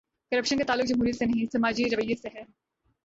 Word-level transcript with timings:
Corruption 0.31 0.57
کا 0.57 0.63
تعلق 0.67 0.85
جمہوریت 0.85 1.15
سے 1.15 1.25
نہیں، 1.25 1.45
سماجی 1.53 1.83
رویے 1.83 2.15
سے 2.15 2.29
ہے۔ 2.35 2.43